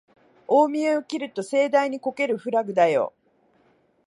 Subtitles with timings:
[0.47, 3.13] 大見得を切ると盛大にこけるフラグだよ